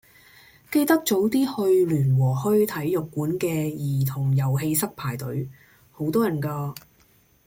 [0.71, 5.47] 記得早啲去聯和墟體育館嘅兒童遊戲室排隊，
[5.91, 6.75] 好多人㗎。